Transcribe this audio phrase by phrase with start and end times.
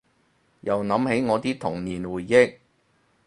[0.61, 2.57] 又諗起我啲童年回憶